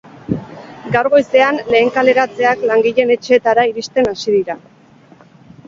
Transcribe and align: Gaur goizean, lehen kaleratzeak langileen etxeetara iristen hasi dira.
Gaur 0.95 1.09
goizean, 1.15 1.59
lehen 1.75 1.91
kaleratzeak 1.99 2.65
langileen 2.73 3.13
etxeetara 3.19 3.69
iristen 3.73 4.13
hasi 4.17 4.37
dira. 4.41 4.59